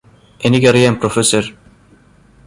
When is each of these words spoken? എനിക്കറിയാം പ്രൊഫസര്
എനിക്കറിയാം 0.41 0.95
പ്രൊഫസര് 0.95 1.49